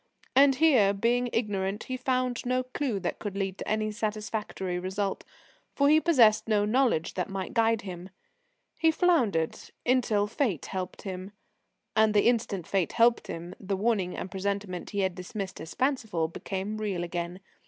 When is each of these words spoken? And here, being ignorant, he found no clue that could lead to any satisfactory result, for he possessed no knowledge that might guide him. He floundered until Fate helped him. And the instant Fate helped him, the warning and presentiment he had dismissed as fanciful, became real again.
And 0.35 0.55
here, 0.55 0.93
being 0.93 1.29
ignorant, 1.31 1.83
he 1.83 1.95
found 1.95 2.43
no 2.43 2.63
clue 2.63 2.99
that 3.01 3.19
could 3.19 3.37
lead 3.37 3.59
to 3.59 3.67
any 3.67 3.91
satisfactory 3.91 4.79
result, 4.79 5.23
for 5.75 5.89
he 5.89 6.01
possessed 6.01 6.47
no 6.47 6.65
knowledge 6.65 7.13
that 7.13 7.29
might 7.29 7.53
guide 7.53 7.83
him. 7.83 8.09
He 8.79 8.89
floundered 8.89 9.59
until 9.85 10.25
Fate 10.25 10.65
helped 10.65 11.03
him. 11.03 11.33
And 11.95 12.15
the 12.15 12.25
instant 12.27 12.65
Fate 12.65 12.93
helped 12.93 13.27
him, 13.27 13.53
the 13.59 13.77
warning 13.77 14.17
and 14.17 14.31
presentiment 14.31 14.89
he 14.89 15.01
had 15.01 15.13
dismissed 15.13 15.61
as 15.61 15.75
fanciful, 15.75 16.27
became 16.27 16.77
real 16.77 17.03
again. 17.03 17.39